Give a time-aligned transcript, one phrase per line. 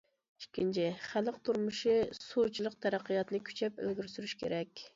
[0.43, 4.87] ئىككىنچى، خەلق تۇرمۇشى سۇچىلىق تەرەققىياتىنى كۈچەپ ئىلگىرى سۈرۈش كېرەك.